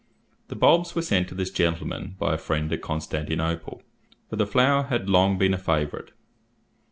[0.47, 3.83] The bulbs were sent to this gentleman by a friend at Constantinople,
[4.29, 6.09] where the flower had long been a favourite.